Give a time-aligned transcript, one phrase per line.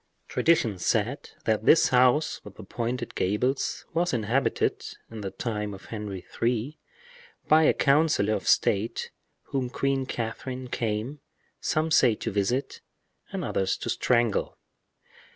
[0.27, 5.85] Tradition said that this house with the pointed gables was inhabited, in the time of
[5.93, 6.79] Henry III.,
[7.47, 9.11] by a councilor of state
[9.49, 11.19] whom Queen Catherine came,
[11.59, 12.81] some say to visit,
[13.31, 14.57] and others to strangle.